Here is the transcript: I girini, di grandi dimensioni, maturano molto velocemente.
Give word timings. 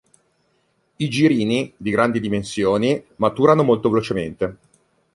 I 0.97 1.07
girini, 1.09 1.71
di 1.77 1.91
grandi 1.91 2.19
dimensioni, 2.19 3.05
maturano 3.17 3.61
molto 3.61 3.87
velocemente. 3.91 4.57